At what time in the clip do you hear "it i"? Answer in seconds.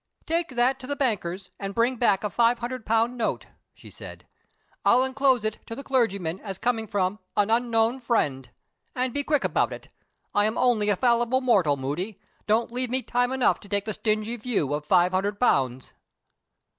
9.71-10.45